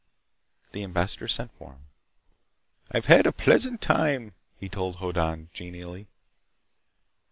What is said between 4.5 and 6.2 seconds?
he told Hoddan genially.